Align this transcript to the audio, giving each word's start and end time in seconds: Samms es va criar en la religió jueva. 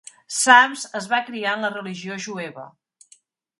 Samms 0.37 0.85
es 0.99 1.09
va 1.11 1.19
criar 1.27 1.53
en 1.59 1.67
la 1.67 1.71
religió 1.75 2.19
jueva. 2.27 2.67